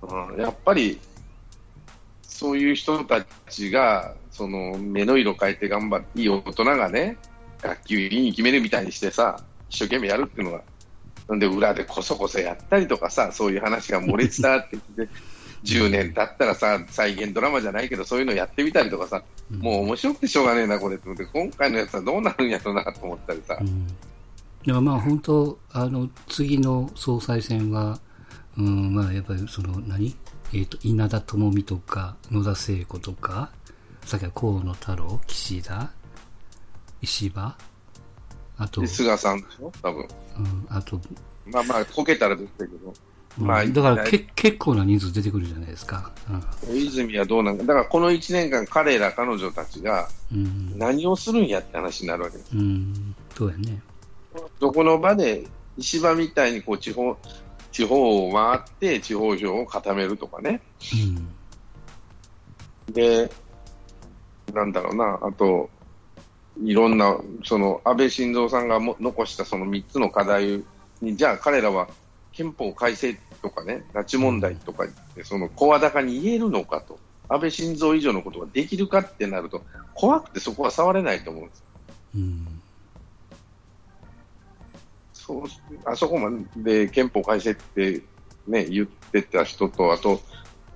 [0.00, 0.98] うん、やっぱり
[2.28, 7.16] そういう人たちが、その目の色変えて頑張って、いい大人がね、
[7.60, 10.62] 学級委員決めるみたいにしてさ、一生懸命やるっていうのが、
[11.28, 15.08] なんで裏でこそこそやったりとかさ、そういう話が漏れ伝わってきて、
[15.64, 23.58] 10年経ったらさ、再現ドラマじゃないけど、そういうのやってみたりとかさ、もう面白くてしょうがねえな、これって、今回のやつはどうなるんやろうなと思ったりさ。
[23.60, 23.86] うん、
[24.64, 27.98] でもまあ本当、あの次の総裁選は、
[28.56, 30.14] うん、まあやっぱりその何？
[30.52, 33.50] えっ、ー、と、稲田朋美とか、野田聖子とか、
[34.04, 35.90] さっきは河野太郎、岸田、
[37.02, 37.56] 石破、
[38.56, 39.70] あと、菅さんでしょ？
[39.82, 40.08] 多分。
[40.38, 41.00] うん、あと、
[41.46, 42.94] まあまあ、こけたら出てくるけど。
[43.38, 46.10] まあ、だからけ結構な人数出てくるじゃないですか。
[46.68, 50.08] うん、泉はどうなんか、だからこの1年間、彼ら、彼女たちが
[50.76, 52.56] 何をするんやって話になるわけです。
[52.56, 53.80] うん、そうやね。
[54.58, 57.16] どこの場で石破みたいにこう地方
[57.72, 60.60] 地方を回って地方票を固めるとかね。
[62.86, 63.30] うん、で、
[64.52, 65.70] なんだろうな、あと、
[66.62, 70.64] いろんな、その安倍晋三さんがも残したその3つの課題
[71.00, 71.88] に、じゃあ彼らは
[72.32, 74.86] 憲法改正とかね、拉致問題とか、
[75.22, 79.62] その声高に言えるのかと、安倍晋三以上のことができるかってなると、
[79.94, 81.64] 怖くてそこは触れないと思うんです。
[82.16, 82.57] うん
[85.28, 85.42] そう
[85.84, 88.02] あそこまで憲法改正って、
[88.46, 90.22] ね、言ってた人と、あと、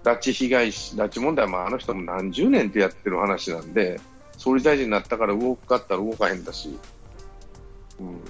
[0.04, 3.98] 拉致被害拉致問題もあの人も何十年ってやってる話なんで、
[4.36, 6.76] 総理大臣になったから動くかったら動かへんだし、
[7.98, 8.20] うん、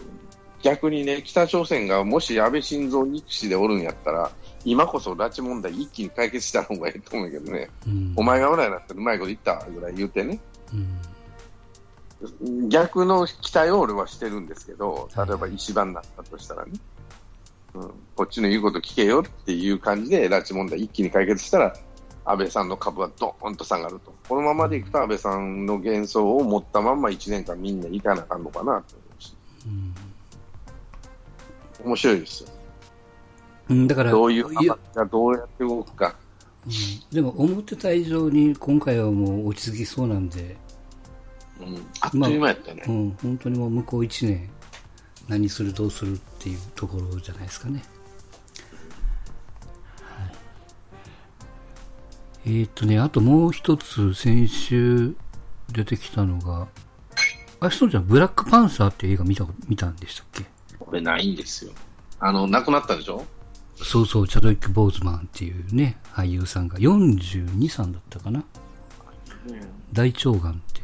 [0.63, 4.31] 逆にね、北朝鮮がもし安倍晋三憎しでおるんやったら、
[4.65, 10.39] 今こそ拉致問題一気に解決した方がいいと思うけどね、うん、お前がおらんなったらうまいこと言ったぐらい言うてね、
[10.73, 10.99] うん、
[12.69, 16.73] 逆の期待を俺はしてるんですけど、例えば石破になったとしたらね、
[17.75, 21.75] うん、こっちの言うこと聞けよっていう感じで拉致問題一気に解決したら、
[22.25, 28.85] 安倍さんの株はどーんと下がると、このままでいくと安倍さんの幻想を持ったまま1年間みんないかなあかんのかなと思いま
[29.21, 29.37] す。
[29.67, 29.71] う
[31.85, 32.51] ん、面白いですよ。
[33.71, 36.15] うん、だからどういう派がどうやって動くか。
[36.65, 36.73] うん、
[37.13, 40.57] でも思ってた以上に今回はもう落ち着きそうなんで、
[41.61, 44.51] うん、あっという間やったね、まあ、うん、本当にもう向こう1年
[45.29, 47.85] 何するどうするっていうところじゃないですかね。
[50.01, 50.33] はい、
[52.47, 55.15] えー、っとね、あともう一つ先週
[55.71, 56.67] 出てきたのが、
[57.61, 60.45] あ、そうじゃん、ブラックパンサーって映画見た、見たんでしたっけ？
[60.81, 61.73] これないんですよ。
[62.19, 63.25] あの、亡くなったでしょ？
[63.77, 68.45] そうそう、チャドウィック・ボーズマンっていうね、俳優さんが42、3だったかな。
[69.47, 69.61] うん、
[69.93, 70.83] 大腸がんって。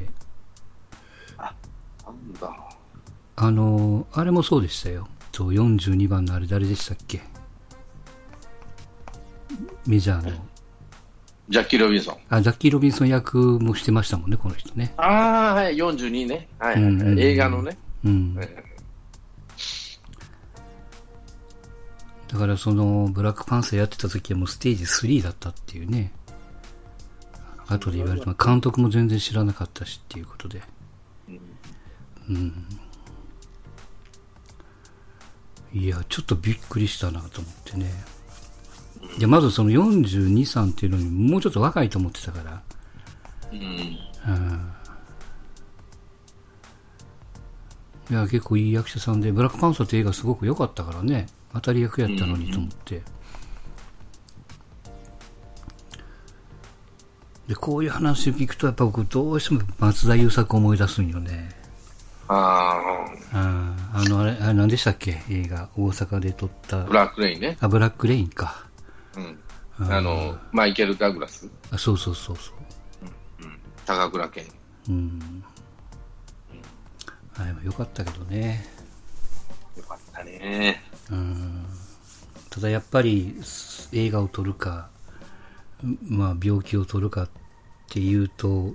[2.34, 2.54] だ。
[3.36, 5.08] あの、あれもそうでしたよ。
[5.32, 7.20] そう、42番のあれ誰でしたっけ？
[9.86, 10.32] メジャーの。
[11.48, 12.16] ジャッキー・ロビンソン。
[12.28, 14.92] あ、ジャッキー・ロビンソン役もしてましたもんね、この人ね。
[14.96, 16.48] ああ、はい、42ね。
[16.58, 17.78] はい、はい、うんうん、映画のね。
[18.04, 18.34] うん。
[18.34, 18.46] だ
[22.38, 26.12] からその、ブラックパンサーやってた時はもうステージ3だったっていうね。
[27.66, 30.60] 後で言われても、監督も全然知らなかったしっていうことで。
[32.28, 32.52] うん。
[35.72, 37.92] いや、ちょっとびっくりしたなと思ってね。
[39.18, 42.62] いや、まずその42、3っていうのにもうちょっと若いと思ってたから。
[43.52, 43.58] うん。
[43.58, 44.72] うん、
[48.10, 51.26] いや、結構いい役者さんで、ブラックパンサーって映画すごく良かったからね。
[51.52, 53.02] 当たり役やったのにと思って。
[57.46, 61.50] で、こういう話を聞くと、やっぱ僕どうしても松田優作を思い出すんよね。
[62.28, 63.68] ああ。
[63.94, 65.22] あの、あれ、あれ何でしたっけ？
[65.30, 65.70] 映画。
[65.76, 66.84] 大阪で撮った。
[66.84, 67.56] ブラックレインね。
[67.60, 68.66] あ、ブラックレインか。
[69.16, 69.38] うん。
[69.90, 71.48] あの、マイケル・ダグラス。
[71.70, 72.56] あ、そうそうそうそう。
[73.44, 73.58] うん。
[73.86, 74.44] 高倉健。
[74.88, 74.94] うん。
[74.94, 75.44] うん。
[77.36, 78.66] あれもよかったけどね。
[79.76, 80.82] よかったね。
[81.10, 81.64] うん。
[82.50, 83.40] ただやっぱり
[83.92, 84.90] 映画を撮るか、
[86.02, 87.28] まあ病気を撮るかっ
[87.88, 88.74] ていうと、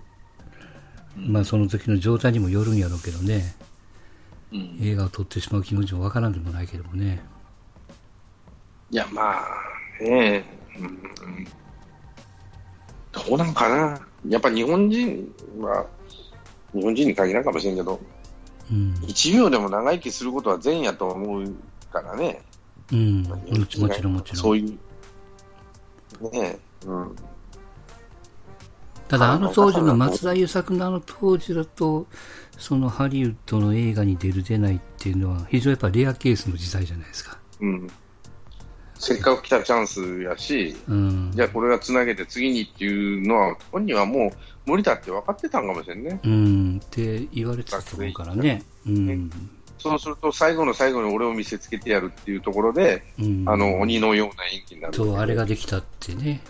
[1.16, 3.56] まあその時の状態にもよるんやろうけどね、
[4.52, 7.24] うん、映画を撮ってしまう気持ちもわからんでもないけどもね。
[8.92, 10.44] いや、まあ、ねえ、
[10.80, 11.48] うん、
[13.12, 14.00] どうなんかな。
[14.28, 15.86] やっぱ日本人は、
[16.74, 18.00] 日本人に限らんかもしれんけど、
[18.72, 21.54] うん、1秒でも長生きすることは善やと思う
[21.92, 22.42] からね。
[22.92, 24.42] うん、もちろんもちろん。
[24.42, 24.78] そうい
[26.22, 27.16] う、ねうん。
[29.08, 32.08] ただあの当時の松田優作のあの当時だと、
[32.58, 37.38] そのハリウッドの映画に出る出ないっていうのは非常にやっぱレアケースの時代じゃないですか。
[37.60, 37.90] うん。
[38.96, 44.32] せっかく来たチャンスやし、うん、じゃあこれがつなげて次にっていうのは、本人はも
[44.68, 46.20] う無理だって分かってたんかもしれんね。
[46.24, 48.64] うん、って言われてたと思うからね。
[48.88, 49.30] うん。
[49.78, 54.94] そうすると最後の最後に俺を見せつけてやるっていうところで、うん、あの鬼のような演技になる。
[54.94, 56.42] そう、あれができたってね。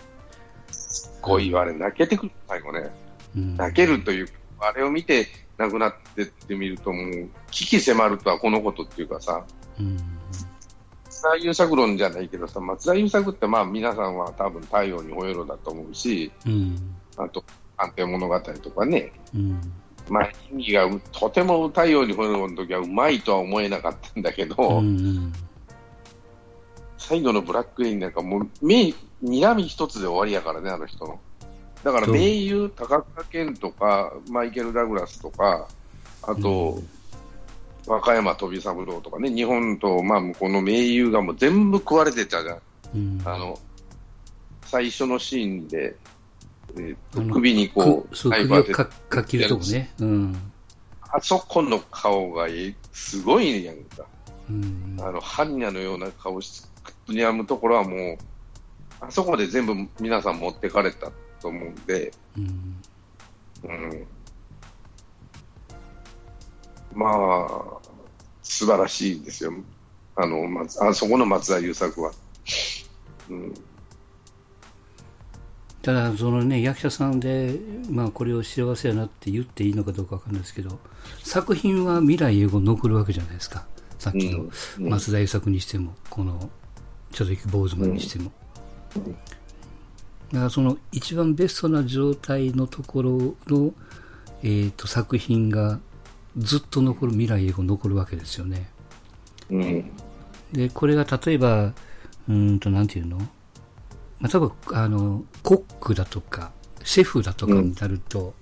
[1.24, 2.90] こう言われ、泣けてくる、最後ね。
[3.34, 4.28] うん、泣けるという、
[4.60, 9.44] あれを見て亡くなってってみると、もう、危機迫るとはこのことっていうかさ、
[9.80, 9.96] うん、
[11.06, 16.76] 松田優作論じゃないけどさ、松田優作ってまあ皆さんは多分太陽にほえろだと思うし、うん、
[17.16, 17.42] あと、
[17.78, 19.60] 安定物語とかね、うん。
[20.10, 25.32] まあ、演技がとても太陽にほえろの時はうまいとは思えなかったんだけど、うん
[27.06, 28.94] 最後のブラックレインなんかもう目、
[29.24, 31.18] 睨み一つで終わりやからね、あの人の。
[31.82, 35.68] だから名優、高倉健とか、マイケル・ダグラスとか、
[36.22, 36.78] あと、
[37.86, 42.60] うん、和歌山飛三郎とかね、日本と、まあ、向こうの名優がもう全部食われてたじゃん。
[42.94, 43.58] うん、あの、
[44.66, 45.96] 最初のシーンで、
[46.76, 48.72] えー、首にこう、サイバーで。
[48.72, 49.92] かか切るとこね。
[50.00, 50.52] うん。
[51.10, 52.48] あそこの顔が
[52.92, 54.04] すごいやんか。
[54.50, 56.68] うん、あの、ハンニャのような顔して、
[57.08, 58.18] にやむところはもう、
[59.00, 62.76] あそこで全部皆さん持ってかれたと思うんで、うん、
[63.64, 64.06] うん、
[66.94, 67.88] まあ、
[68.42, 69.52] 素晴らしいですよ。
[70.16, 72.12] あの、ま、あそこの松田優作は。
[73.28, 73.54] うん、
[75.82, 77.58] ただ、そのね、役者さんで、
[77.90, 80.78] まあ、これを幸せやなって言っていいのかどうかわかんないですけど、
[81.22, 83.66] 作品は未来英語残るわけじゃないですか。
[83.98, 84.46] さっきの
[84.78, 86.50] 松田優作にしても、この、
[87.12, 88.32] ちょっとき坊主マンにしても。
[89.00, 93.72] だからその一番ベストな状態のところの、
[94.42, 95.80] えーと、作品が
[96.36, 98.68] ずっと残る未来英語残るわけですよね。
[99.50, 99.90] うん、
[100.52, 101.72] でこれが例えば
[102.28, 103.24] うんとなんていうの、ま
[104.22, 106.50] あ、多分あのコックだとか
[106.82, 108.34] シェフだとかになると、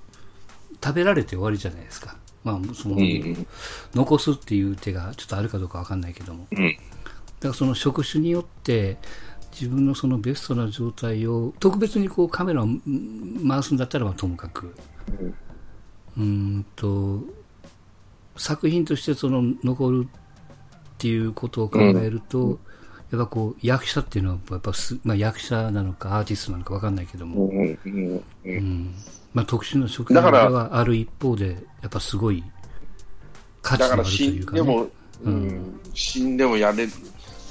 [0.70, 2.16] うん、食べられて終わりじゃないですか。
[2.44, 3.46] まあその、うん、
[3.94, 6.46] 残すっていう手がちょっとあるかどうかわかんないけども。
[6.50, 8.96] だからその職種によって
[9.52, 12.68] 自分のそのベストな状態を特別にこうカメラを
[13.46, 14.74] 回すんだったらともかく、
[16.16, 17.20] うんと
[18.36, 22.58] 作品としてその残るっていうことを考えると、うん、
[23.10, 27.50] やっぱこう役者っていうのはやっぱす、まあ、役者なのかアーティストなのか分かんないけども、
[28.44, 28.94] うん
[29.34, 32.42] まあ、特殊な職業ではある一方でやっぱすごい
[33.60, 34.88] 価値があるというか、ね、だから死んでも、
[35.24, 36.86] うん、死んでもやれ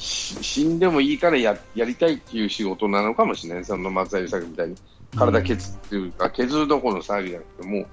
[0.02, 4.76] 死んでもいいからややりたいっていう仕事なのかもしれない、その松田優作みたいに、
[5.16, 7.86] 体削っていうか、うん、削るどころの騒ぎじゃなくて、も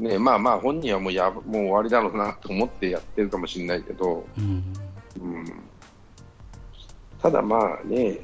[0.00, 4.44] う、ね、まあまあ、本人はもうやもう終わりだろうなと思ってやってるかもしれないけど、うん、
[5.20, 5.52] うん、
[7.20, 8.20] ただまあね、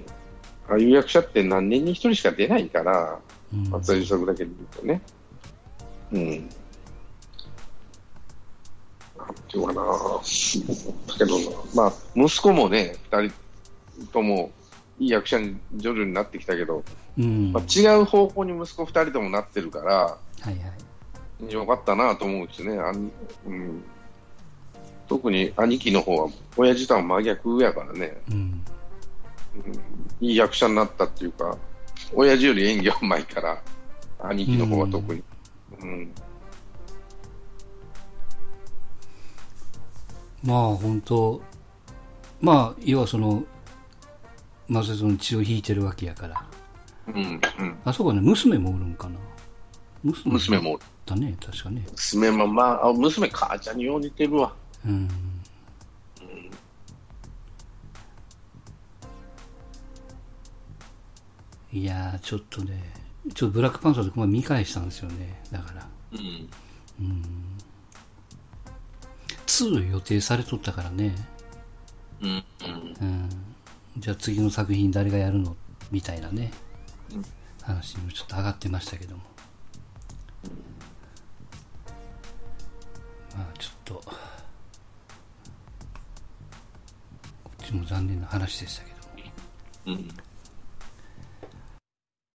[0.69, 3.19] ああいう役者って何年に一人しか出ないから、
[3.53, 5.03] うん、松田優作だけで言うとね。
[6.13, 6.49] うん
[9.51, 14.51] ていうかな、だけどな、まあ、息子もね、二人とも
[14.99, 16.85] いい役者に徐々になってきたけど、
[17.19, 22.93] うん、まあ、違う方向に息子二人ともなってるから、はいはい、よかったなと思うしね、あ
[23.47, 23.83] うん、
[25.09, 31.57] 特に兄貴の方は、親父とは真逆やからね、うん、うん、いい役者になったっていうか、
[32.15, 33.63] 親父より演技はうまいから、
[34.21, 35.23] 兄貴の方は特に。
[35.81, 36.13] うん、うん
[40.43, 41.41] まあ本当
[42.41, 43.45] まあ要はその
[44.69, 46.47] まずその血を引いてるわけやから。
[47.09, 47.79] うんうん。
[47.85, 49.19] あそこね娘もおるんかな。
[50.05, 51.87] 娘娘もだね確かね。
[51.91, 54.53] 娘もまああ娘母ちゃんによう似てるわ。
[54.87, 55.09] うん、
[61.73, 62.93] うん、いやちょっとね
[63.35, 65.43] ちょっとブラックパンサーとか見返したんですよね。
[65.51, 65.89] だから。
[66.13, 66.49] うん。
[67.01, 67.48] うん
[69.49, 71.15] 2予定されとったからね。
[72.21, 72.45] うん。
[73.01, 73.29] うん。
[73.97, 75.57] じゃあ次の作品誰がやるの？
[75.91, 76.53] みたいなね、
[77.13, 77.25] うん、
[77.63, 79.23] 話もちょっと上がってましたけども。
[83.35, 84.03] まあちょっと、こ
[87.63, 88.91] っちも残念な話でしたけ
[89.87, 89.99] ども。
[89.99, 90.09] うん。